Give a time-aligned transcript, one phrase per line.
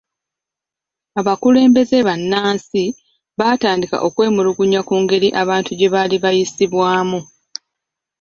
[1.19, 2.83] Abakulembeze ba bannansi
[3.39, 7.19] baatandika okwemulugunya ku ngeri abantu gye baali bayisibwamu.